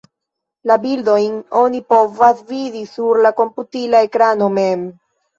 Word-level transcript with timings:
La 0.69 0.75
bildojn 0.83 1.35
oni 1.59 1.81
povas 1.93 2.41
vidi 2.51 2.81
sur 2.93 3.19
la 3.25 3.33
komputila 3.41 4.01
ekrano 4.07 4.49
mem. 4.57 4.87